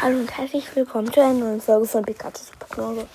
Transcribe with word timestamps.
Hallo 0.00 0.18
und 0.18 0.36
herzlich 0.36 0.74
willkommen 0.74 1.10
zu 1.12 1.20
einer 1.20 1.32
neuen 1.32 1.60
Folge 1.60 1.86
von 1.86 2.04
Pikachu 2.04 2.44
Superknolle. 2.44 3.06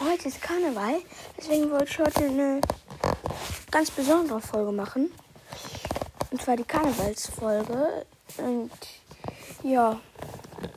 Heute 0.00 0.28
ist 0.28 0.40
Karneval, 0.40 1.00
deswegen 1.36 1.70
wollte 1.70 1.84
ich 1.84 1.98
heute 1.98 2.24
eine 2.24 2.60
ganz 3.70 3.90
besondere 3.90 4.40
Folge 4.40 4.72
machen. 4.72 5.12
Und 6.30 6.42
zwar 6.42 6.56
die 6.56 6.64
Karnevalsfolge. 6.64 8.06
Und 8.38 8.70
ja, 9.62 10.00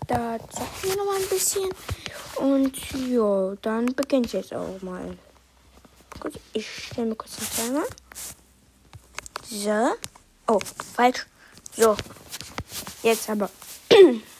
da 0.07 0.37
zocken 0.39 0.89
wir 0.89 0.97
nochmal 0.97 1.21
ein 1.21 1.29
bisschen. 1.29 1.69
Und 2.35 2.91
ja, 3.09 3.55
dann 3.61 3.85
beginnt 3.95 4.33
jetzt 4.33 4.53
auch 4.53 4.81
mal. 4.81 5.17
Gut, 6.19 6.39
ich 6.53 6.69
stelle 6.69 7.07
mir 7.07 7.15
kurz 7.15 7.37
den 7.37 7.67
Timer. 7.67 7.83
So. 9.43 9.95
Oh, 10.47 10.59
falsch. 10.95 11.25
So. 11.75 11.95
Jetzt 13.01 13.29
aber. 13.29 13.49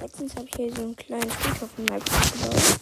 Letztens 0.00 0.34
habe 0.36 0.46
ich 0.46 0.54
hier 0.56 0.74
so 0.74 0.82
einen 0.82 0.96
kleinen 0.96 1.30
Friedhof 1.30 1.70
in 1.78 1.84
meinem 1.86 2.04
gebaut. 2.04 2.78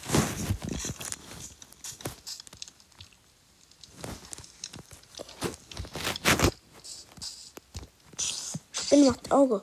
Spinne 8.73 9.07
macht 9.07 9.33
Auge. 9.33 9.63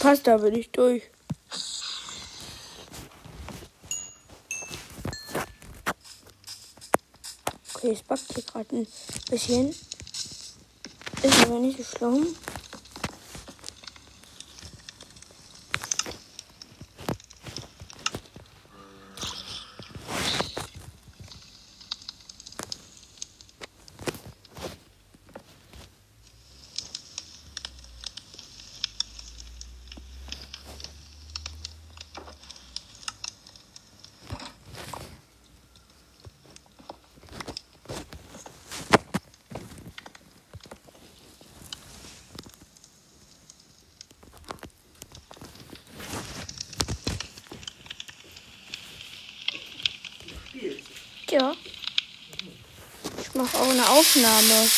Passt 0.00 0.28
aber 0.28 0.50
nicht 0.50 0.76
durch. 0.76 1.02
Okay, 7.74 7.92
es 7.92 8.02
backt 8.02 8.32
hier 8.34 8.42
gerade 8.42 8.76
ein 8.76 8.86
bisschen. 9.30 9.70
Ist 11.22 11.42
aber 11.42 11.58
nicht 11.58 11.78
so 11.78 11.84
schlimm. 11.84 12.36
Ja. 51.36 51.52
Ich 53.20 53.34
mache 53.34 53.58
auch 53.58 53.68
eine 53.68 53.86
Aufnahme. 53.90 54.70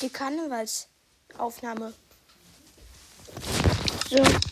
Die 0.00 0.08
Karnevalsaufnahme. 0.08 1.92
So. 4.08 4.16
Danke. 4.16 4.46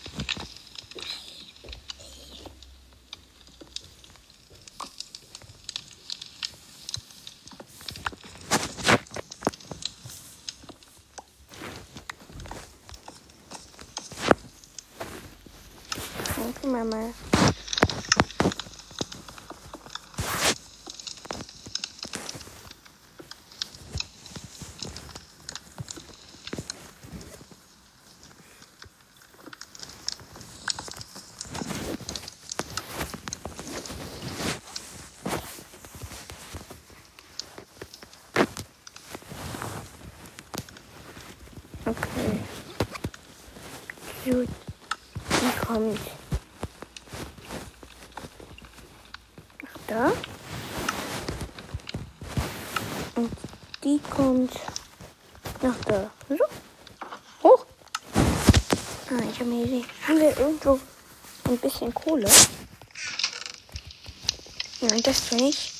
Okay. 41.86 42.40
Gut. 44.24 44.48
Die 45.28 45.66
kommt. 45.84 46.00
Nach 49.62 49.80
da. 49.86 50.12
Und 53.16 53.32
die 53.82 54.00
kommt 54.10 54.52
nach 55.62 55.84
da. 55.86 56.10
So. 56.28 56.44
Hoch. 57.42 57.66
Ah, 58.14 59.22
ich 59.30 59.40
habe 59.40 59.50
eine 59.50 59.64
Idee. 59.64 59.84
Haben 60.08 60.20
wir 60.20 60.38
irgendwo 60.38 60.80
ein 61.48 61.58
bisschen 61.58 61.92
Kohle? 61.92 62.30
Nein, 64.80 65.02
das 65.02 65.30
nicht. 65.32 65.72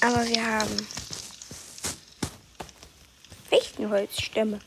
Aber 0.00 0.24
wir 0.26 0.44
haben 0.44 0.86
Fichtenholzstämme. 3.48 4.60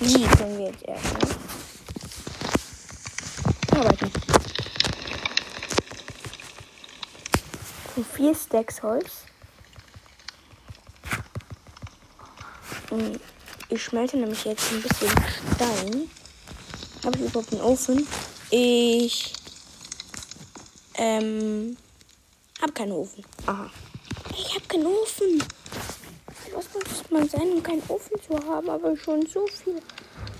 Die 0.00 0.22
können 0.22 0.58
wir 0.58 0.66
jetzt 0.66 0.82
erstmal 0.84 1.25
Und 7.96 8.06
vier 8.06 8.34
Stacks 8.34 8.82
Holz. 8.82 9.24
Und 12.90 13.20
ich 13.68 13.82
schmelte 13.82 14.16
nämlich 14.16 14.44
jetzt 14.44 14.70
ein 14.70 14.82
bisschen 14.82 15.10
Stein. 15.54 16.10
Habe 17.04 17.18
ich 17.18 17.24
überhaupt 17.24 17.52
einen 17.52 17.62
Ofen? 17.62 18.06
Ich 18.50 19.32
ähm 20.94 21.76
habe 22.60 22.72
keinen 22.72 22.92
Ofen. 22.92 23.24
Aha. 23.46 23.70
Ich 24.32 24.54
habe 24.54 24.66
keinen 24.66 24.86
Ofen. 24.86 25.42
Was 26.54 26.64
muss 26.74 27.10
man 27.10 27.28
sein, 27.28 27.52
um 27.52 27.62
keinen 27.62 27.82
Ofen 27.88 28.20
zu 28.22 28.38
haben, 28.46 28.68
aber 28.70 28.96
schon 28.96 29.26
so 29.26 29.46
viele 29.46 29.80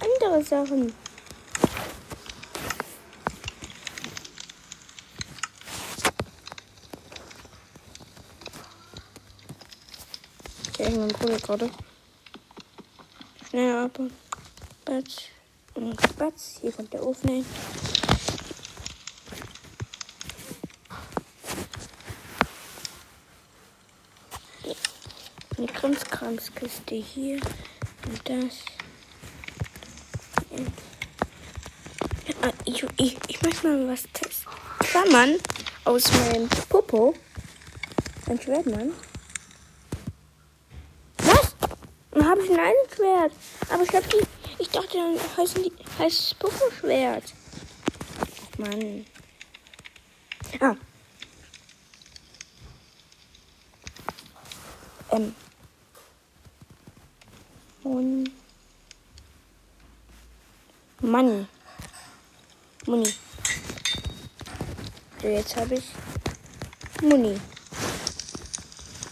andere 0.00 0.42
Sachen. 0.42 0.92
Mein 10.94 11.12
Kohle 11.12 11.36
gerade. 11.38 11.68
Schnell 13.48 13.76
ab. 13.76 13.98
Batz. 14.84 15.22
Und 15.74 16.16
Batz. 16.16 16.58
Hier 16.60 16.70
kommt 16.70 16.92
der 16.92 17.04
Ofen 17.04 17.28
hin. 17.28 17.46
Eine 25.58 25.66
Krimskramskiste 25.66 26.94
hier 26.94 27.40
und 28.06 28.20
das. 28.28 28.54
Ah, 32.42 32.52
ich, 32.64 32.86
ich, 32.96 33.18
ich 33.26 33.42
möchte 33.42 33.66
mal 33.66 33.88
was 33.88 34.04
testen. 34.12 34.52
Klammern 34.78 35.34
aus 35.84 36.12
meinem 36.12 36.48
Popo. 36.68 37.14
Ein 38.28 38.40
Schwertmann. 38.40 38.92
Dann 42.16 42.26
habe 42.30 42.42
ich 42.42 42.50
ein 42.50 42.58
Eisenschwert. 42.58 43.32
Aber 43.68 43.82
ich 43.82 43.88
glaube, 43.90 44.08
die. 44.08 44.26
Ich 44.58 44.70
dachte, 44.70 44.96
dann 44.96 45.18
heißen 45.36 45.62
die, 45.62 45.72
heißt 45.98 46.18
es 46.18 46.34
Popo-Schwert. 46.34 47.34
Mann. 48.56 49.04
Ah. 50.60 50.74
Ähm. 55.12 55.34
Und 57.84 58.30
Money. 61.02 61.46
Muni. 62.86 63.14
So, 65.20 65.28
jetzt 65.28 65.54
habe 65.54 65.74
ich 65.74 65.84
Muni. 67.02 67.38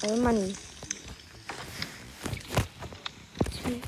Also 0.00 0.16
Money. 0.16 0.54
Die 3.66 3.80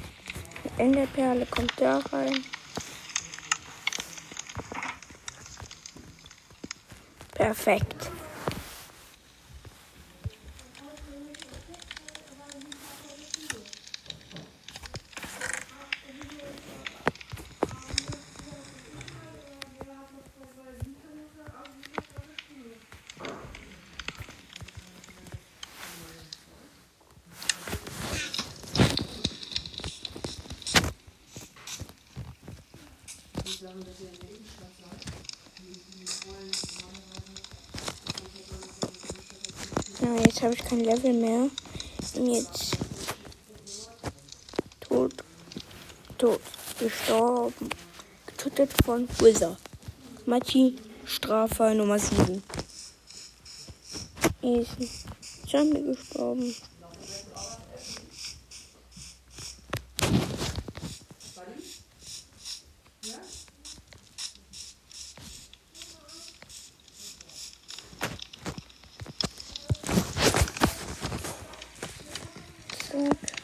Enderperle 0.78 1.46
kommt 1.46 1.72
da 1.78 1.98
rein. 2.12 2.44
Perfekt. 7.32 8.10
Ja, 40.00 40.14
jetzt 40.24 40.42
habe 40.42 40.54
ich 40.54 40.64
kein 40.64 40.80
Level 40.80 41.12
mehr. 41.12 41.50
Bin 42.14 42.30
jetzt 42.30 42.76
tot, 44.80 45.12
tot, 46.16 46.40
gestorben, 46.78 47.70
getötet 48.26 48.70
von 48.84 49.08
Wither. 49.18 49.56
Machi, 50.24 50.76
Strafe 51.04 51.74
Nummer 51.74 51.98
7. 51.98 52.42
Easy. 54.42 54.88
Zombie 55.46 55.82
gestorben. 55.82 56.54
Zack. 72.96 73.36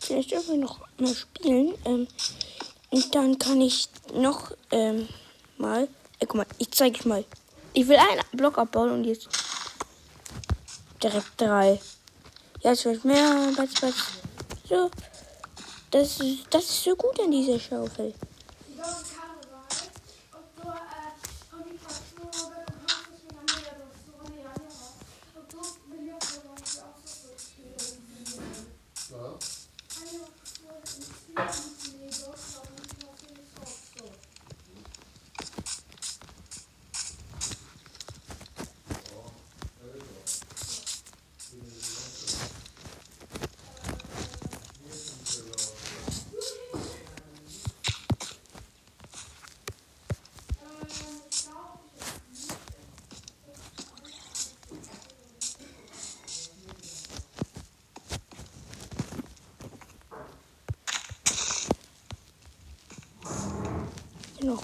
Vielleicht 0.00 0.30
dürfen 0.30 0.52
wir 0.52 0.58
noch 0.58 0.78
mal 0.98 1.14
spielen. 1.14 1.74
Ähm, 1.84 2.08
und 2.90 3.12
ich 3.66 3.88
noch 4.14 4.52
ähm, 4.70 5.08
mal. 5.58 5.88
Äh, 6.18 6.26
guck 6.26 6.36
mal, 6.36 6.46
ich 6.58 6.70
zeige 6.70 6.98
euch 6.98 7.04
mal. 7.04 7.24
Ich 7.72 7.86
will 7.88 7.96
einen 7.96 8.22
Block 8.32 8.58
abbauen 8.58 8.90
und 8.90 9.04
jetzt 9.04 9.28
direkt 11.02 11.32
drei. 11.36 11.80
Es 12.62 12.84
wird 12.84 13.04
mehr. 13.04 13.52
Batz, 13.56 13.80
batz. 13.80 13.94
So. 14.68 14.90
Das, 15.90 16.18
das 16.50 16.64
ist 16.64 16.84
so 16.84 16.96
gut 16.96 17.20
an 17.20 17.30
dieser 17.30 17.60
Schaufel. 17.60 18.12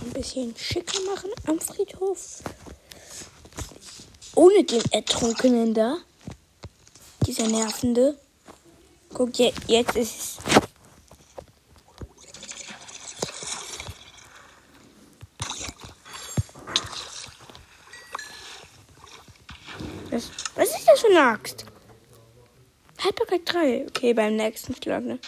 Ein 0.02 0.10
bisschen 0.12 0.54
schicker 0.56 1.00
machen 1.02 1.30
am 1.46 1.60
Friedhof. 1.60 2.42
Ohne 4.34 4.64
den 4.64 4.82
Ertrunkenen 4.90 5.74
da. 5.74 5.98
Dieser 7.26 7.46
Nervende. 7.46 8.18
Guck, 9.14 9.38
je, 9.38 9.52
jetzt 9.68 9.96
ist 9.96 10.14
es. 10.14 10.38
Was, 20.54 20.68
ist 20.68 20.88
das 20.88 21.00
für 21.00 21.06
eine 21.08 21.22
Axt? 21.22 21.64
Haltbarkeit 23.02 23.40
3. 23.44 23.86
Okay, 23.88 24.14
beim 24.14 24.36
nächsten 24.36 24.74
Schlag, 24.74 25.04
ne? 25.04 25.18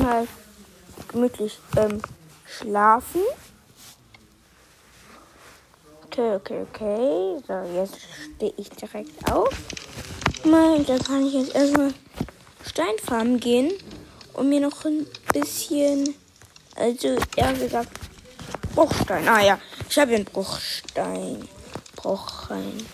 Erstmal 0.00 0.26
gemütlich 1.08 1.58
ähm, 1.76 2.00
schlafen. 2.46 3.20
Okay, 6.04 6.34
okay, 6.34 6.66
okay. 6.68 7.42
So, 7.46 7.80
jetzt 7.80 7.98
stehe 8.36 8.52
ich 8.56 8.70
direkt 8.70 9.30
auf. 9.30 9.48
Mal, 10.44 10.82
dann 10.84 10.98
kann 11.00 11.26
ich 11.26 11.34
jetzt 11.34 11.54
erstmal 11.54 11.92
Steinfarmen 12.66 13.38
gehen 13.38 13.72
und 14.34 14.48
mir 14.48 14.60
noch 14.60 14.84
ein 14.84 15.06
bisschen, 15.32 16.14
also 16.76 17.16
eher 17.36 17.52
gesagt, 17.52 17.90
Bruchstein. 18.74 19.28
Ah 19.28 19.42
ja, 19.42 19.58
ich 19.88 19.98
habe 19.98 20.14
einen 20.14 20.24
Bruchstein. 20.24 21.48
Bruchrein. 21.96 22.86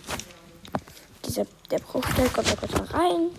Dieser, 1.25 1.47
der 1.71 1.79
Bruchstein 1.79 2.33
kommt 2.33 2.49
da 2.49 2.57
kurz 2.57 2.73
mal 2.73 2.87
rein. 2.87 3.31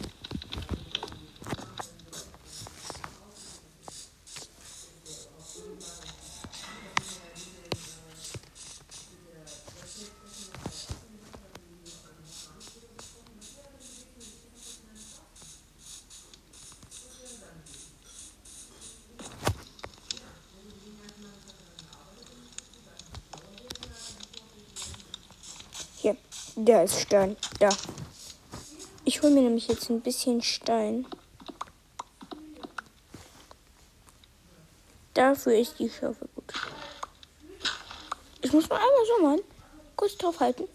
Der 26.67 26.83
ist 26.83 26.99
Stein. 26.99 27.37
Da. 27.59 27.69
Ich 29.05 29.21
hole 29.21 29.33
mir 29.33 29.41
nämlich 29.41 29.67
jetzt 29.69 29.89
ein 29.89 30.01
bisschen 30.01 30.41
Stein. 30.41 31.07
Dafür 35.13 35.57
ist 35.57 35.79
die 35.79 35.89
Schaufel 35.89 36.27
gut. 36.35 36.53
Ich 38.41 38.51
muss 38.51 38.69
nur 38.69 38.77
einmal 38.77 39.05
so 39.07 39.23
machen. 39.23 39.41
Kurz 39.95 40.17
drauf 40.17 40.39
halten. 40.39 40.67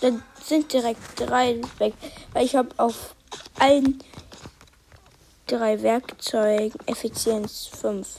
Dann 0.00 0.22
sind 0.44 0.72
direkt 0.72 1.00
drei 1.18 1.60
weg. 1.78 1.94
Weil 2.32 2.44
ich 2.44 2.56
habe 2.56 2.68
auf 2.76 3.14
allen 3.58 4.02
drei 5.46 5.80
Werkzeugen 5.80 6.78
Effizienz 6.86 7.66
5. 7.68 8.18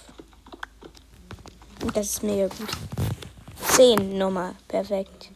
Und 1.83 1.95
das 1.95 2.07
ist 2.07 2.23
mega 2.23 2.47
gut. 2.47 2.69
10 3.75 4.17
Nummer. 4.17 4.55
Perfekt. 4.67 5.29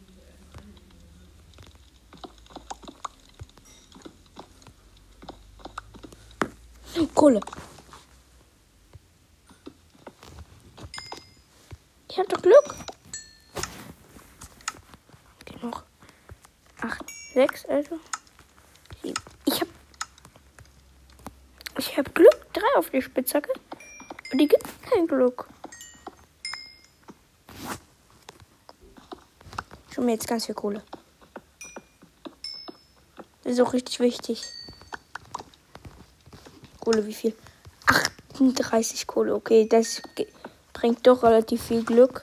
Kohle. 7.22 7.40
Ich 12.10 12.18
hab 12.18 12.28
doch 12.28 12.42
Glück. 12.42 12.74
Genug. 15.44 15.84
Acht, 16.80 17.04
sechs, 17.32 17.64
also. 17.66 18.00
Sieben. 19.00 19.22
Ich 19.44 19.60
hab. 19.60 19.68
Ich 21.78 21.96
hab 21.96 22.12
Glück. 22.12 22.52
Drei 22.52 22.66
auf 22.76 22.90
die 22.90 23.00
Spitzhacke. 23.00 23.52
Und 24.32 24.38
die 24.38 24.48
gibt 24.48 24.66
kein 24.90 25.06
Glück. 25.06 25.46
Schon 29.94 30.06
mir 30.06 30.14
jetzt 30.14 30.26
ganz 30.26 30.46
viel 30.46 30.56
Kohle. 30.56 30.82
Das 33.44 33.52
ist 33.52 33.60
auch 33.60 33.72
richtig 33.72 34.00
wichtig. 34.00 34.42
Kohle, 36.82 37.06
wie 37.06 37.14
viel? 37.14 37.32
Acht 37.86 38.10
37 38.36 39.06
Kohle. 39.06 39.36
Okay, 39.36 39.68
das 39.68 40.02
bringt 40.72 41.06
doch 41.06 41.22
relativ 41.22 41.62
viel 41.62 41.84
Glück. 41.84 42.22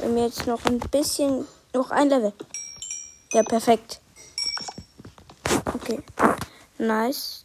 Wenn 0.00 0.16
wir 0.16 0.24
jetzt 0.24 0.48
noch 0.48 0.64
ein 0.64 0.80
bisschen, 0.80 1.46
noch 1.72 1.92
ein 1.92 2.08
Level. 2.08 2.32
Ja, 3.32 3.44
perfekt. 3.44 4.00
Okay, 5.74 6.02
nice. 6.78 7.44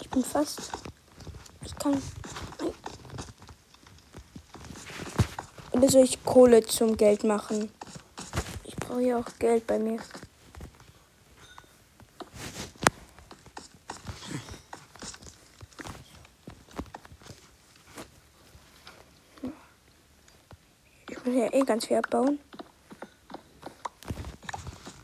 Ich 0.00 0.10
bin 0.10 0.24
fast. 0.24 0.77
Kann. 1.78 2.02
Oder 5.70 5.88
soll 5.88 6.02
ich 6.02 6.24
Kohle 6.24 6.64
zum 6.64 6.96
Geld 6.96 7.22
machen? 7.22 7.70
Ich 8.64 8.74
brauche 8.74 9.00
ja 9.00 9.18
auch 9.18 9.38
Geld 9.38 9.64
bei 9.64 9.78
mir. 9.78 10.00
Ich 21.08 21.24
muss 21.24 21.34
ja 21.34 21.52
eh 21.52 21.60
ganz 21.60 21.86
viel 21.86 21.98
abbauen. 21.98 22.40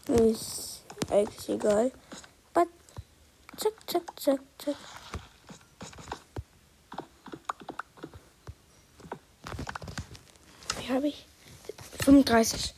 Ist 0.09 0.83
eigentlich 1.09 1.49
egal. 1.49 1.93
But 2.53 2.69
zack, 3.57 3.75
zack, 3.87 4.21
zack, 4.21 4.41
zack. 4.59 5.04
Habe 10.95 11.09
ich? 11.09 11.27
35. 12.05 12.73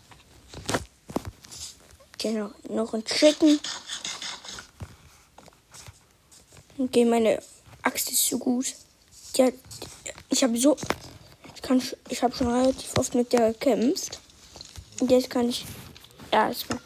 Genau, 2.18 2.50
noch 2.68 2.94
ein 2.94 3.04
Chicken. 3.04 3.60
Okay, 6.78 7.04
meine 7.04 7.42
Axt 7.82 8.10
ist 8.10 8.26
so 8.26 8.38
gut. 8.38 8.74
Ja, 9.36 9.48
ich 10.30 10.42
habe 10.42 10.58
so. 10.58 10.76
Ich. 11.54 11.96
Ich 12.08 12.22
habe 12.22 12.34
schon 12.34 12.48
relativ 12.48 12.96
oft 12.96 13.14
mit 13.14 13.32
der 13.32 13.52
gekämpft. 13.52 14.18
Und 15.00 15.10
jetzt 15.10 15.30
kann 15.30 15.48
ich. 15.48 15.66
Ja, 16.32 16.48
das 16.48 16.68
war. 16.70 16.80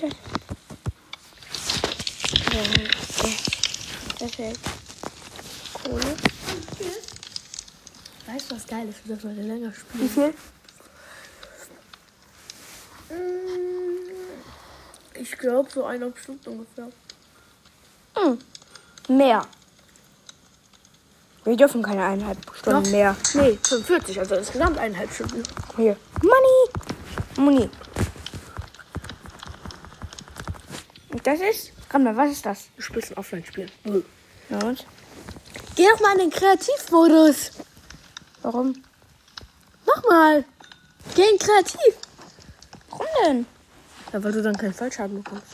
Das. 0.00 0.10
Ja, 2.52 2.62
perfekt. 4.18 4.60
Kohle. 5.74 6.16
Weißt 8.26 8.50
du, 8.50 8.54
was 8.56 8.66
geil 8.66 8.88
ist? 8.88 8.99
Wir 9.10 9.16
heute 9.16 9.40
länger 9.40 9.72
Wie 9.72 10.08
spielen. 10.08 10.08
viel? 10.08 10.34
Ich 15.20 15.32
glaube, 15.32 15.68
so 15.68 15.84
eineinhalb 15.84 16.16
Stunden 16.16 16.48
ungefähr. 16.48 16.88
Hm. 18.14 18.38
Mehr. 19.08 19.44
Wir 21.42 21.56
dürfen 21.56 21.82
keine 21.82 22.04
eineinhalb 22.04 22.38
Stunden 22.54 22.84
Doch. 22.84 22.90
mehr. 22.92 23.16
Nee, 23.34 23.58
45, 23.60 24.20
also 24.20 24.36
insgesamt 24.36 24.78
eineinhalb 24.78 25.12
Stunden. 25.12 25.42
Hier. 25.74 25.96
Money. 26.22 27.48
Money. 27.50 27.70
Und 31.08 31.26
das 31.26 31.40
ist. 31.40 31.72
Rammer, 31.90 32.16
was 32.16 32.30
ist 32.30 32.46
das? 32.46 32.68
Du 32.76 32.82
spielst 32.82 33.10
ein 33.10 33.18
Offline-Spiel. 33.18 33.66
Ja, 34.50 34.58
und? 34.64 34.86
Geh 35.74 35.88
doch 35.88 35.98
mal 35.98 36.12
in 36.12 36.18
den 36.18 36.30
Kreativmodus. 36.30 37.50
Warum? 38.42 38.80
Mach 39.94 40.02
mal. 40.08 40.44
Geh 41.14 41.22
in 41.22 41.38
Kreativ. 41.38 41.94
Warum 42.90 43.06
denn? 43.24 43.46
Ja, 44.12 44.22
weil 44.22 44.32
du 44.32 44.42
dann 44.42 44.56
keinen 44.56 44.74
Fallschaden 44.74 45.22
bekommst. 45.22 45.46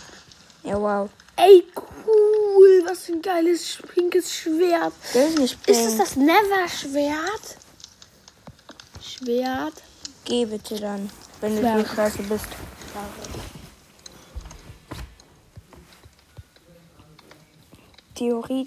Ja, 0.62 0.80
wow. 0.80 1.08
Ey, 1.36 1.64
cool. 1.76 2.82
Was 2.86 3.04
für 3.04 3.12
ein 3.12 3.22
geiles 3.22 3.78
pinkes 3.94 4.32
Schwert. 4.34 4.92
Das 5.12 5.30
ist 5.30 5.38
nicht 5.38 5.54
Ist 5.68 5.78
pink. 5.78 5.88
es 5.88 5.96
das 5.98 6.16
Never-Schwert? 6.16 7.56
Schwert. 9.02 9.74
Geh 10.24 10.44
bitte 10.44 10.80
dann, 10.80 11.10
wenn 11.40 11.60
du 11.62 11.82
so 11.84 11.94
scheiße 11.94 12.22
bist. 12.24 12.46
Theorie. 18.14 18.66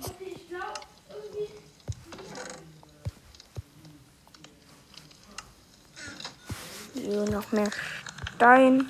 So, 7.05 7.25
noch 7.25 7.51
mehr 7.51 7.69
Stein. 8.35 8.89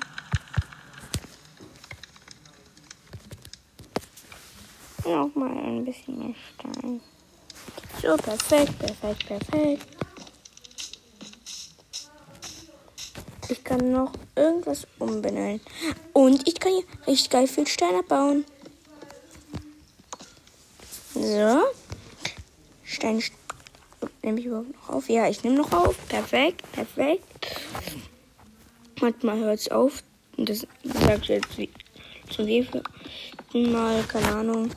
Noch 5.04 5.34
mal 5.34 5.50
ein 5.50 5.84
bisschen 5.84 6.18
mehr 6.18 6.34
Stein. 6.54 7.00
So, 8.02 8.16
perfekt, 8.16 8.78
perfekt, 8.78 9.26
perfekt. 9.26 9.86
Ich 13.48 13.64
kann 13.64 13.90
noch 13.92 14.12
irgendwas 14.36 14.86
umbenennen. 14.98 15.60
Und 16.12 16.46
ich 16.46 16.54
kann 16.60 16.72
hier 16.72 16.84
richtig 17.06 17.30
geil 17.30 17.48
viel 17.48 17.66
Stein 17.66 17.96
abbauen. 17.96 18.44
So. 21.14 21.62
Stein. 22.84 23.20
st- 23.20 23.32
Nehme 24.22 24.38
ich 24.40 24.46
überhaupt 24.46 24.72
noch 24.74 24.88
auf? 24.90 25.08
Ja, 25.08 25.28
ich 25.28 25.42
nehme 25.42 25.56
noch 25.56 25.72
auf. 25.72 25.96
Perfekt, 26.08 26.70
perfekt. 26.72 27.24
Manchmal 29.00 29.38
hört 29.38 29.60
es 29.60 29.70
auf. 29.70 30.02
Und 30.36 30.48
das 30.48 30.66
sage 30.84 31.20
ich 31.22 31.28
jetzt 31.28 31.58
wie, 31.58 31.68
zum 32.30 32.46
wievielten 32.46 32.82
Mal, 33.72 34.02
keine 34.04 34.34
Ahnung. 34.34 34.70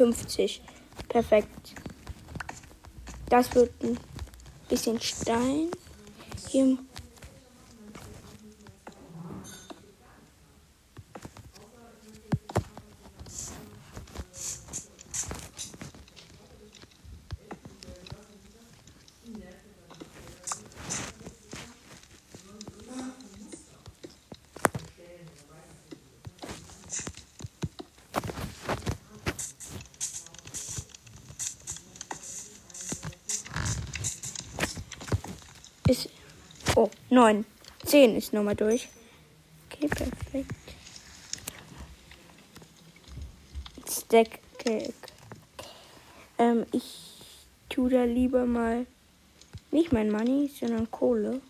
Einundfünfzig. 0.00 0.62
Perfekt. 1.08 1.74
Das 3.28 3.54
wird 3.54 3.70
ein 3.82 3.98
bisschen 4.68 5.00
Stein. 5.00 5.70
Hier. 6.48 6.78
neun. 37.22 37.44
Zehn 37.84 38.16
ist 38.16 38.32
nochmal 38.32 38.56
durch. 38.56 38.88
Okay, 39.70 39.88
perfekt. 39.88 40.54
Stack 43.88 44.40
Cake. 44.58 44.92
Ähm, 46.38 46.66
ich 46.72 46.84
tue 47.68 47.90
da 47.90 48.04
lieber 48.04 48.44
mal 48.44 48.86
nicht 49.70 49.92
mein 49.92 50.10
Money, 50.10 50.50
sondern 50.58 50.90
Kohle. 50.90 51.40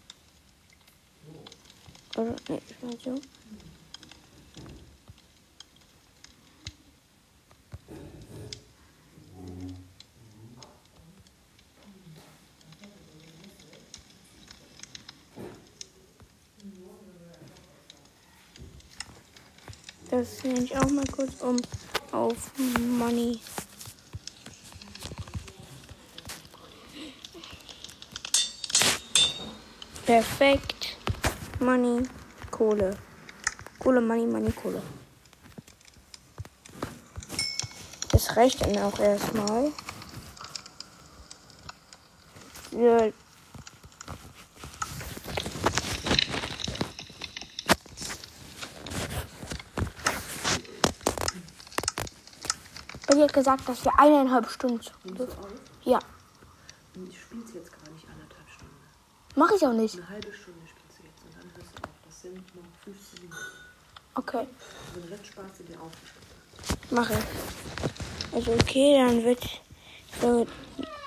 Oder, 2.17 2.35
ne, 2.49 2.61
ich 2.69 2.83
meine 2.83 2.99
so. 3.03 3.21
Das 20.13 20.43
nehme 20.43 20.59
ich 20.61 20.77
auch 20.77 20.91
mal 20.91 21.07
kurz 21.07 21.41
um 21.41 21.57
auf 22.11 22.37
Money. 22.59 23.41
Perfekt. 30.05 30.99
Money, 31.61 32.03
Kohle. 32.51 32.99
Kohle, 33.79 34.03
Money, 34.03 34.27
Money, 34.27 34.53
Kohle. 34.53 34.83
Das 38.11 38.37
reicht 38.37 38.61
dann 38.61 38.77
auch 38.83 38.99
erstmal. 38.99 39.73
Wir 42.71 43.15
Gesagt, 53.33 53.69
dass 53.69 53.85
wir 53.85 53.99
eineinhalb 53.99 54.49
Stunden 54.51 54.81
du 55.05 55.25
auf? 55.25 55.47
Ja, 55.85 55.99
ich 56.95 57.21
spiel's 57.21 57.55
jetzt 57.55 57.71
gar 57.73 57.91
nicht 57.93 58.07
anderthalb 58.09 58.49
Stunden. 58.51 58.75
mache 59.37 59.55
ich 59.57 59.67
auch 59.67 59.73
nicht. 59.73 59.95
Eine 59.97 60.09
halbe 60.09 60.33
Stunde 60.33 60.61
spielst 60.69 60.99
du 60.99 61.05
jetzt 61.05 61.23
und 61.25 61.35
dann 61.35 61.51
hörst 61.57 61.79
du 61.79 61.83
auf. 61.85 61.95
Das 62.07 62.21
sind 62.23 62.55
noch 62.55 62.63
15 62.85 63.23
Minuten. 63.23 63.41
Okay, 64.15 64.47
Also 64.89 65.01
den 65.01 65.09
Rest 65.13 65.27
sparst 65.27 65.61
du 65.61 65.65
dir 65.65 65.81
auf. 65.81 65.93
mache 66.91 67.15
ich. 67.15 68.35
Also 68.37 68.53
okay, 68.53 68.99
dann 68.99 69.25
wird 69.25 69.43
äh, 70.23 70.47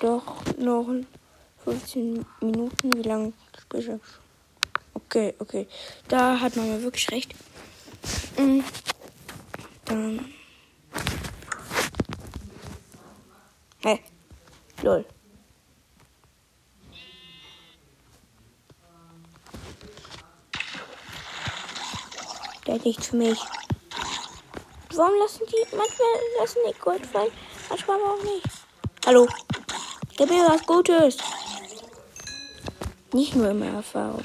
doch 0.02 0.44
noch 0.58 0.88
15 1.64 2.26
Minuten. 2.42 2.94
Wie 2.98 3.04
lange 3.04 3.34
spiele 3.62 3.96
ich? 3.96 4.02
Okay, 4.96 5.36
okay. 5.40 5.68
Da 6.08 6.40
hat 6.40 6.56
Mama 6.56 6.82
wirklich 6.82 7.10
recht. 7.12 7.34
Mm, 8.40 8.62
Dann. 9.86 10.26
Hey. 13.86 14.02
Lol. 14.82 15.06
Der 22.66 22.74
hat 22.74 22.84
nichts 22.84 23.10
für 23.10 23.16
mich. 23.16 23.40
Warum 24.96 25.20
lassen 25.20 25.42
die, 25.46 25.76
manchmal 25.76 26.08
lassen 26.40 26.58
die 26.68 26.80
Gold 26.80 27.06
fallen, 27.06 27.32
manchmal 27.70 28.02
auch 28.02 28.24
nicht. 28.24 28.50
Hallo, 29.06 29.28
gib 30.18 30.32
mir 30.32 30.48
was 30.50 30.66
Gutes. 30.66 31.20
Nicht 33.14 33.36
nur 33.36 33.52
immer 33.52 33.68
Erfahrung. 33.68 34.24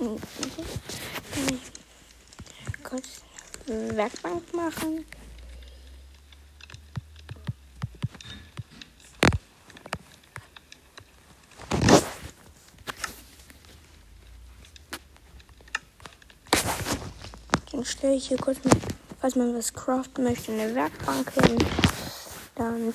Kann 0.00 0.16
ich 1.46 2.82
kurz 2.82 3.20
Werkbank 4.00 4.54
machen? 4.54 5.04
Dann 17.70 17.84
stelle 17.84 18.14
ich 18.14 18.28
hier 18.28 18.38
kurz, 18.38 18.58
falls 19.20 19.36
man 19.36 19.54
was 19.54 19.74
craften 19.74 20.24
möchte, 20.24 20.52
eine 20.52 20.74
Werkbank 20.74 21.30
hin. 21.34 21.58
Dann 22.54 22.94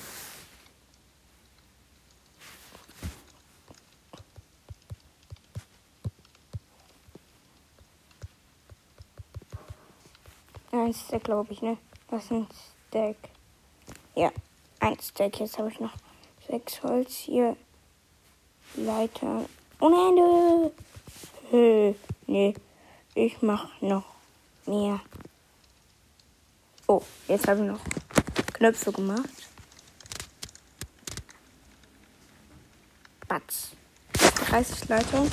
ein 10.86 10.94
Stack, 10.94 11.24
glaube 11.24 11.52
ich, 11.52 11.62
ne? 11.62 11.78
Das 12.08 12.24
ist 12.24 12.30
ein 12.30 12.46
Stack. 12.88 13.16
Ja, 14.14 14.30
ein 14.78 14.96
Stack. 15.00 15.40
Jetzt 15.40 15.58
habe 15.58 15.68
ich 15.68 15.80
noch 15.80 15.92
sechs 16.48 16.82
Holz 16.82 17.12
hier. 17.12 17.56
Leiter. 18.76 19.44
Ohne 19.80 20.08
Ende. 20.08 20.72
Hö, 21.50 21.94
nee. 22.26 22.54
Ich 23.14 23.42
mach 23.42 23.80
noch 23.80 24.04
mehr. 24.66 25.00
Oh, 26.86 27.02
jetzt 27.26 27.48
habe 27.48 27.64
ich 27.64 27.66
noch 27.66 27.80
Knöpfe 28.52 28.92
gemacht. 28.92 29.28
Batz. 33.26 33.70
30 34.12 34.88
Leiter. 34.88 35.26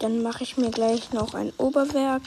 Dann 0.00 0.22
mache 0.22 0.42
ich 0.42 0.56
mir 0.56 0.70
gleich 0.70 1.12
noch 1.12 1.34
ein 1.34 1.52
Oberwerk. 1.58 2.22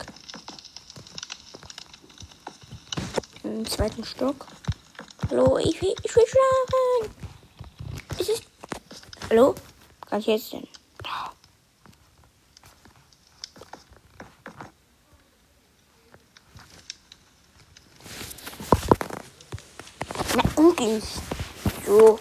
Im 3.61 3.67
zweiten 3.67 4.03
Stock. 4.03 4.47
Hallo, 5.29 5.59
ich 5.59 5.79
will, 5.79 5.93
ich 6.01 6.15
will 6.15 6.25
schlafen. 6.25 7.15
Es 8.17 8.29
ist. 8.29 8.43
Hallo? 9.29 9.53
Kann 10.09 10.19
ich 10.19 10.25
jetzt 10.25 10.51
denn? 10.51 10.67
Na, 20.35 20.43
endlich. 20.57 21.03
So. 21.85 22.19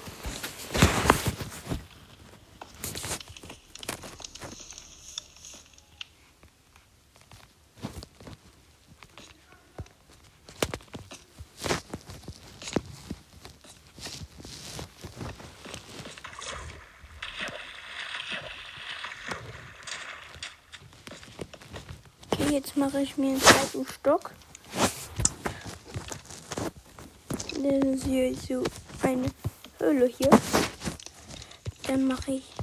Okay, 22.50 22.60
jetzt 22.70 22.76
mache 22.76 23.00
ich 23.00 23.16
mir 23.16 23.30
einen 23.30 23.40
zweiten 23.40 23.87
Stock. 23.87 24.30
Das 27.33 27.85
ist 27.85 28.04
hier 28.04 28.35
so 28.35 28.62
eine 29.02 29.28
Höhle 29.78 30.06
hier. 30.06 30.30
Dann 31.87 32.06
mache 32.06 32.33
ich. 32.33 32.60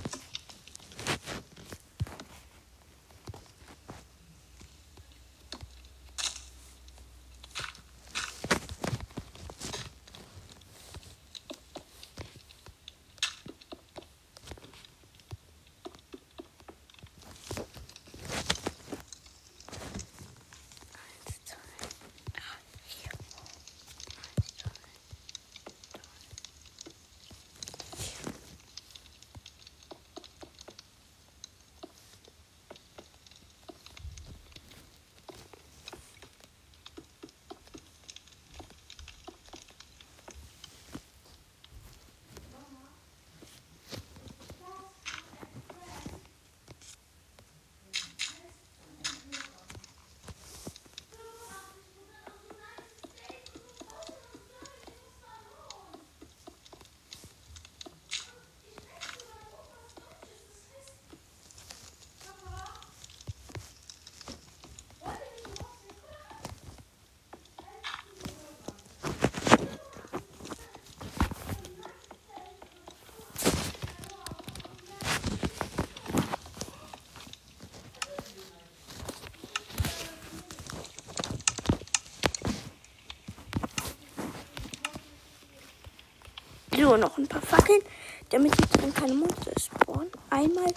So, 86.87 86.95
noch 86.95 87.17
ein 87.17 87.27
paar 87.27 87.41
Fackeln, 87.41 87.81
damit 88.29 88.55
hier 88.55 88.65
drin 88.67 88.93
keine 88.93 89.13
Monster 89.13 89.51
spawnen. 89.59 90.09
Einmal, 90.29 90.73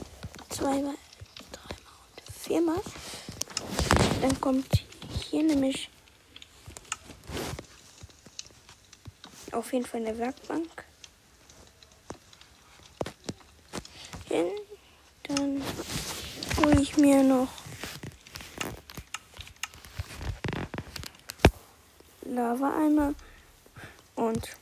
zweimal, 0.48 0.96
dreimal 1.52 1.94
und 2.16 2.34
viermal. 2.34 2.80
Dann 4.20 4.40
kommt 4.40 4.86
hier 5.30 5.44
nämlich 5.44 5.88
auf 9.52 9.72
jeden 9.72 9.86
Fall 9.86 10.04
eine 10.04 10.18
Werkbank 10.18 10.84
hin. 14.24 14.48
Dann 15.22 15.62
hole 16.56 16.82
ich 16.82 16.96
mir 16.96 17.22
noch 17.22 17.46
Lava-Eimer 22.22 23.14
und 24.16 24.56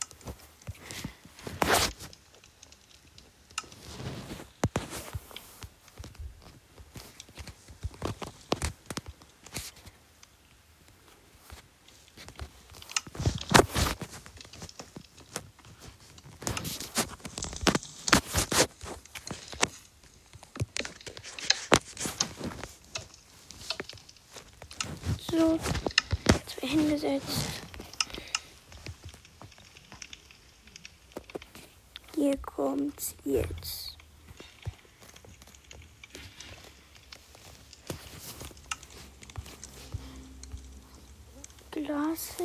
so 25.31 25.59
zwei 26.47 26.67
hingesetzt. 26.67 27.27
Hier 32.15 32.35
kommt's 32.37 33.15
jetzt. 33.23 33.95
Glas 41.89 42.37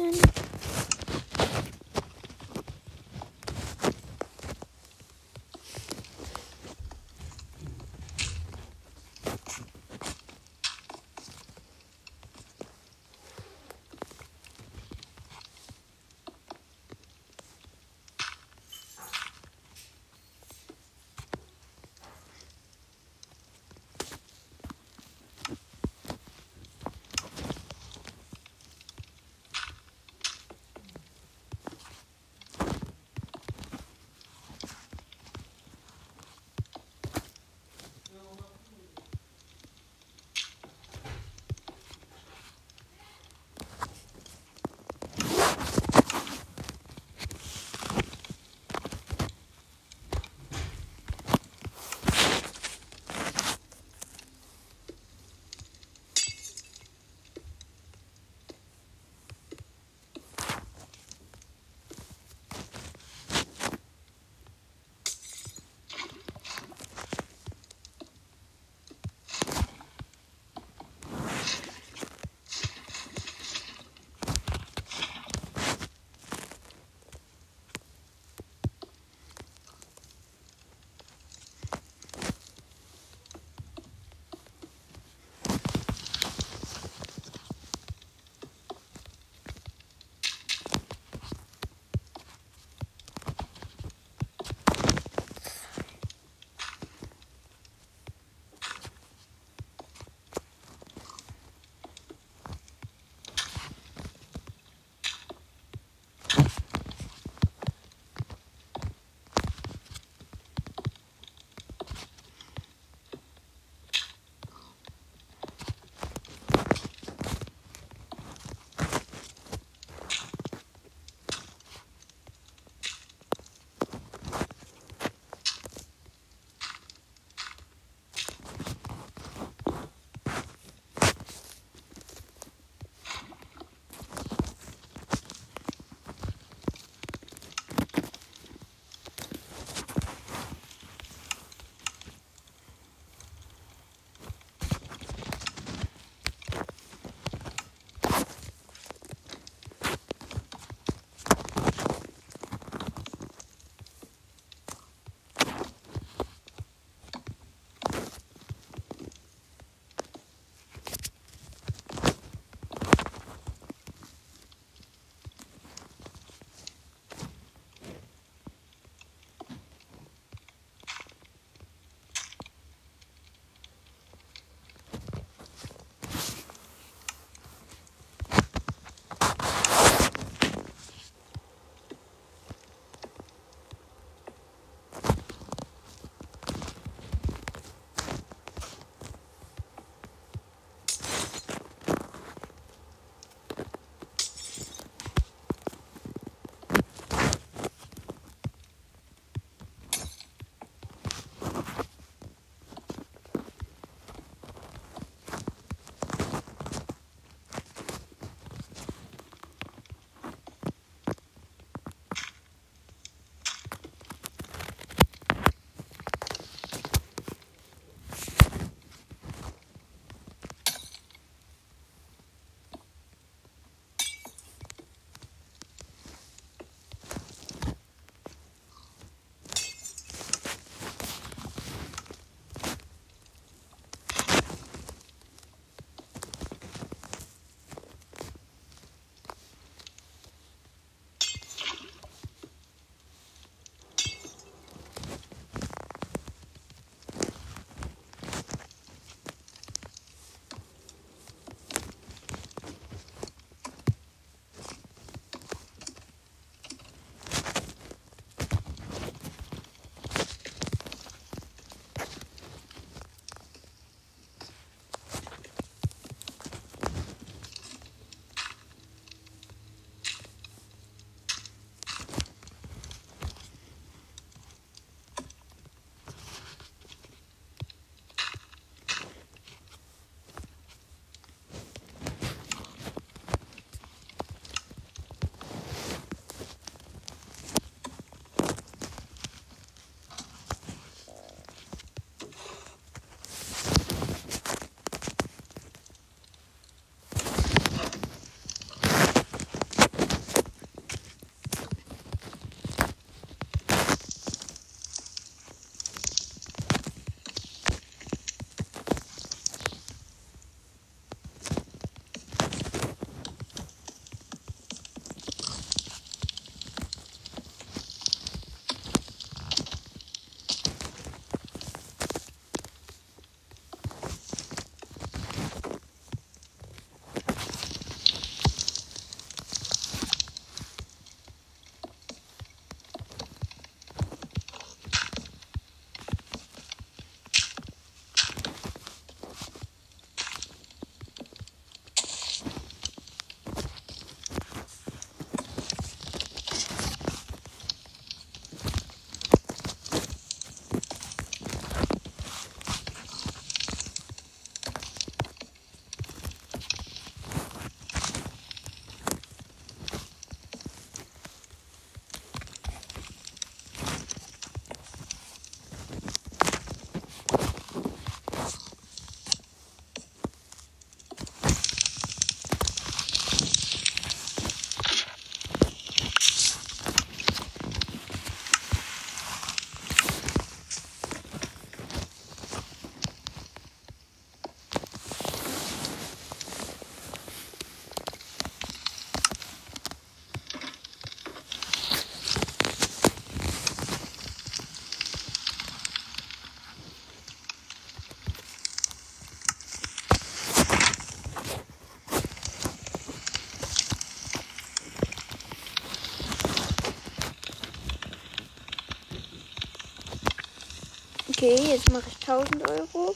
Okay, 411.45 411.73
jetzt 411.73 411.91
mache 411.91 412.09
ich 412.09 412.27
1000 412.27 412.71
Euro. 412.71 413.15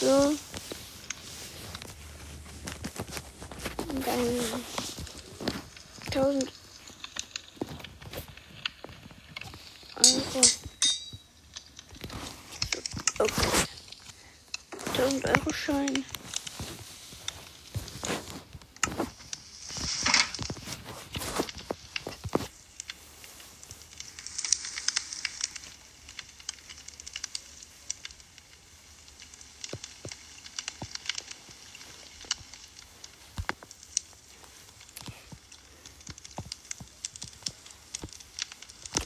So. 0.00 0.32
Und 3.86 4.06
dann 4.06 4.64
1000 6.06 6.52
Euro. 9.96 10.40
Okay. 13.18 13.48
1000 14.96 15.28
Euro 15.28 15.52
Schein. 15.52 16.04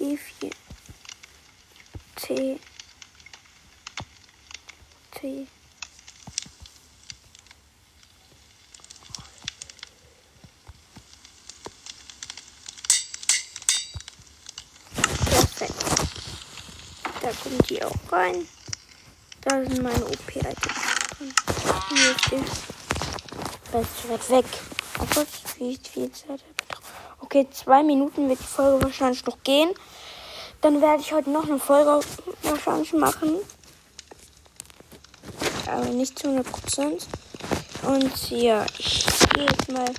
G4 0.04 0.52
T 2.16 2.60
T 5.12 5.46
Perfekt. 15.24 15.74
Da 17.22 17.23
kommen 17.42 17.58
die 17.68 17.82
auch 17.82 17.94
rein. 18.10 18.46
Da 19.42 19.62
sind 19.62 19.82
meine 19.82 20.04
OP-Items 20.04 20.56
drin. 21.18 21.34
Hier 21.90 22.10
ist 22.10 22.30
die. 22.30 22.44
Das 23.72 23.82
ist 23.82 24.08
weit 24.08 24.30
weg. 24.30 24.46
Aber 24.98 25.26
wie 25.58 25.78
viel 25.90 26.10
Zeit? 26.12 26.44
Okay, 27.20 27.46
zwei 27.50 27.82
Minuten 27.82 28.28
wird 28.28 28.40
die 28.40 28.44
Folge 28.44 28.84
wahrscheinlich 28.84 29.24
noch 29.26 29.42
gehen. 29.42 29.70
Dann 30.60 30.80
werde 30.80 31.02
ich 31.02 31.12
heute 31.12 31.30
noch 31.30 31.44
eine 31.44 31.58
Folge 31.58 32.00
wahrscheinlich 32.42 32.92
machen. 32.92 33.38
Aber 35.66 35.86
nicht 35.86 36.18
zu 36.18 36.28
100 36.28 36.50
Prozent. 36.50 37.06
Und 37.82 38.30
ja, 38.30 38.64
ich 38.78 39.04
gehe 39.34 39.44
jetzt 39.44 39.70
mal 39.70 39.90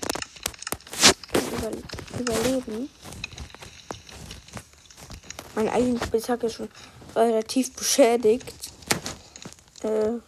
über, 1.51 1.71
überleben. 2.19 2.89
Mein 5.55 5.69
eigenes 5.69 6.03
Spieltag 6.03 6.43
ist 6.43 6.55
schon 6.55 6.69
relativ 7.15 7.73
beschädigt. 7.73 8.53
Äh. 9.83 10.19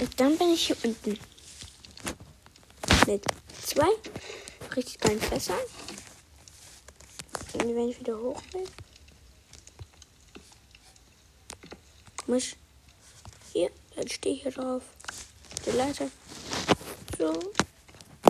Und 0.00 0.20
dann 0.20 0.38
bin 0.38 0.50
ich 0.50 0.66
hier 0.66 0.76
unten. 0.84 1.18
Mit 3.06 3.24
zwei 3.64 3.88
richtig 4.76 5.00
geilen 5.00 5.20
Fässern. 5.20 5.56
Und 7.54 7.60
wenn 7.60 7.88
ich 7.88 7.98
wieder 7.98 8.16
hoch 8.18 8.40
will, 8.52 8.64
muss 12.28 12.44
ich 12.44 12.56
hier, 13.52 13.70
dann 13.96 14.08
stehe 14.08 14.34
ich 14.34 14.42
hier 14.42 14.52
drauf. 14.52 14.82
Die 15.64 15.70
Leiter. 15.70 16.08
So. 17.18 17.32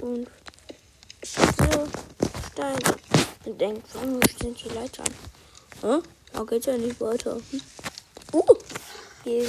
Und 0.00 0.28
so. 1.24 1.88
Stein. 2.52 2.78
Und 3.44 3.60
denkt, 3.60 3.86
warum 3.94 4.20
sind 4.40 4.62
die 4.64 4.68
Leiter 4.68 5.02
an? 5.02 5.14
Hä? 6.02 6.08
Da 6.32 6.44
geht's 6.44 6.66
ja 6.66 6.76
nicht 6.76 7.00
weiter. 7.00 7.40
Hm? 7.50 7.60
Uh! 8.32 8.54
Hier, 9.24 9.46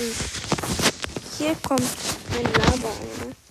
hier 1.37 1.55
kommt 1.67 1.81
ein 2.31 2.43
Lava 2.43 2.89
einer. 2.89 3.35
Fast. 3.35 3.48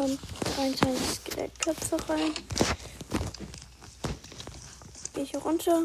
Kommt 0.00 0.18
23 0.56 0.98
Skelettköpfe 1.14 2.08
rein. 2.08 2.32
Gehe 5.12 5.24
ich 5.24 5.30
hier 5.32 5.40
runter. 5.40 5.82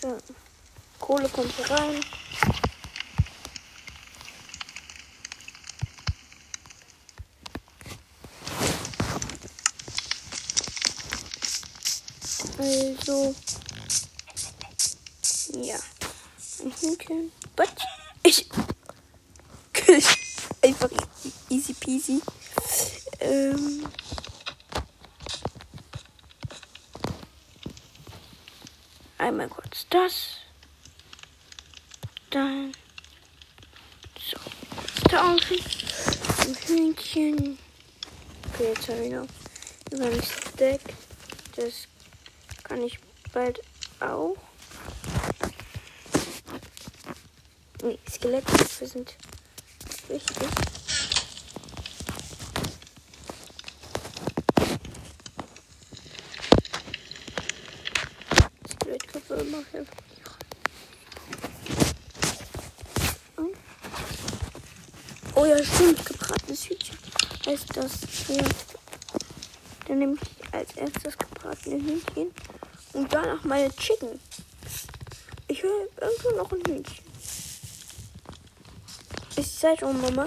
So. 0.00 0.16
Kohle 0.98 1.28
kommt 1.28 1.52
hier 1.56 1.70
rein. 1.70 2.00
Also. 12.56 13.34
Ja. 15.54 15.76
Ein 16.64 16.72
Hühnchen. 16.80 17.32
But 17.54 17.68
ich. 18.22 18.48
Einfach 20.62 20.88
easy 21.50 21.74
peasy. 21.74 22.22
Ähm. 23.20 23.86
Einmal 29.22 29.48
kurz 29.48 29.86
das. 29.88 30.38
Dann. 32.30 32.72
So. 34.18 34.36
Tauschen. 35.08 35.58
Ein 36.40 36.56
Hühnchen. 36.66 37.56
Okay, 38.52 38.72
jetzt 38.74 38.88
habe 38.88 39.04
ich 39.04 39.12
noch 39.12 39.28
über 39.92 40.06
ein 40.06 40.22
Stack. 40.24 40.80
Das 41.54 41.86
kann 42.64 42.82
ich 42.82 42.98
bald 43.32 43.60
auch. 44.00 44.34
Nee, 47.80 48.00
Skelettköpfe 48.10 48.86
sind 48.88 49.14
wichtig. 50.08 50.48
Skelettköpfe 58.68 59.44
mache 59.44 59.64
ich 59.70 59.78
einfach 59.78 59.96
nicht 60.10 60.26
rein. 60.26 60.36
Hm? 63.36 63.52
Oh 65.34 65.44
ja, 65.46 65.51
stimmt, 65.64 66.04
gebratenes 66.04 66.64
Hühnchen 66.64 66.98
heißt 67.46 67.76
das 67.76 67.92
hier. 68.26 68.44
Dann 69.86 69.98
nehme 69.98 70.14
ich 70.14 70.54
als 70.54 70.72
erstes 70.76 71.18
gebratene 71.18 71.76
Hühnchen 71.76 72.30
und 72.92 73.12
danach 73.12 73.42
meine 73.44 73.74
Chicken. 73.76 74.20
Ich 75.48 75.62
höre 75.62 75.86
irgendwo 76.00 76.30
noch 76.36 76.52
ein 76.52 76.62
Hühnchen. 76.66 77.04
Ist 79.36 79.54
die 79.54 79.58
Zeit 79.58 79.82
um, 79.82 80.00
Mama? 80.00 80.26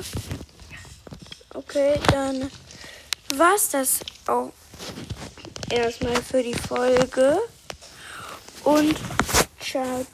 Okay, 1.54 2.00
dann 2.12 2.52
war's 3.36 3.69
das 3.69 4.00
auch 4.28 4.52
erstmal 5.69 6.21
für 6.21 6.43
die 6.43 6.54
Folge. 6.54 7.39
Und 8.63 8.95
ciao. 9.60 10.06